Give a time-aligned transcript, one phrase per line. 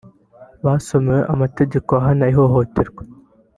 [0.65, 3.01] basomewe amategeko ahana ihohoterwa